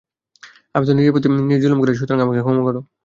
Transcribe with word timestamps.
আমি 0.75 0.83
তো 0.83 0.91
আমার 0.91 0.97
নিজের 0.99 1.13
প্রতি 1.15 1.27
জুলুম 1.63 1.77
করেছি, 1.81 1.99
সুতরাং 2.01 2.19
আমাকে 2.21 2.41
ক্ষমা 2.41 2.63
কর। 2.67 2.75